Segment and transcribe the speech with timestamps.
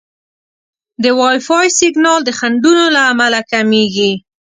[1.03, 4.11] د وائی فای سیګنال د خنډونو له امله کمېږي.